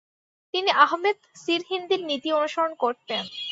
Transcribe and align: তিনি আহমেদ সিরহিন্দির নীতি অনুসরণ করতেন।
তিনি 0.53 0.69
আহমেদ 0.85 1.17
সিরহিন্দির 1.35 2.01
নীতি 2.09 2.29
অনুসরণ 2.37 2.71
করতেন। 2.83 3.23